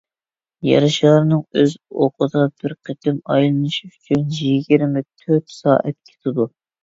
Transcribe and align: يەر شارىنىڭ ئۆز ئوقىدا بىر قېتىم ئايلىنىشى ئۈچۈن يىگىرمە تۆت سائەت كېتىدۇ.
يەر 0.67 0.85
شارىنىڭ 0.93 1.41
ئۆز 1.59 1.75
ئوقىدا 2.05 2.45
بىر 2.63 2.73
قېتىم 2.89 3.19
ئايلىنىشى 3.35 3.91
ئۈچۈن 3.91 4.25
يىگىرمە 4.39 5.05
تۆت 5.25 5.55
سائەت 5.59 5.99
كېتىدۇ. 6.11 6.49